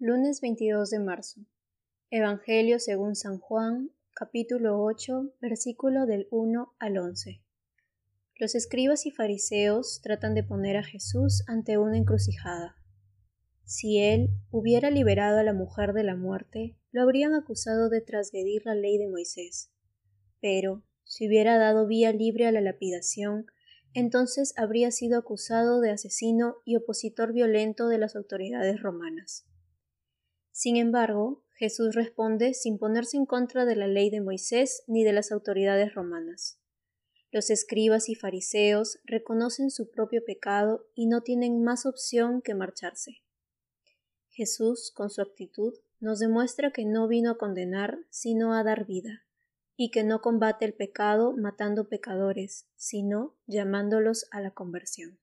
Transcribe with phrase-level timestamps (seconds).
[0.00, 1.40] Lunes 22 de marzo.
[2.12, 7.42] Evangelio según San Juan, capítulo 8, versículo del 1 al 11.
[8.36, 12.76] Los escribas y fariseos tratan de poner a Jesús ante una encrucijada.
[13.64, 18.66] Si él hubiera liberado a la mujer de la muerte, lo habrían acusado de transgredir
[18.66, 19.72] la ley de Moisés.
[20.40, 23.46] Pero, si hubiera dado vía libre a la lapidación,
[23.94, 29.47] entonces habría sido acusado de asesino y opositor violento de las autoridades romanas.
[30.58, 35.12] Sin embargo, Jesús responde sin ponerse en contra de la ley de Moisés ni de
[35.12, 36.58] las autoridades romanas.
[37.30, 43.22] Los escribas y fariseos reconocen su propio pecado y no tienen más opción que marcharse.
[44.30, 49.26] Jesús, con su actitud, nos demuestra que no vino a condenar, sino a dar vida,
[49.76, 55.20] y que no combate el pecado matando pecadores, sino llamándolos a la conversión.